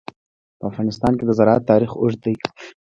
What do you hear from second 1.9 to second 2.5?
اوږد دی.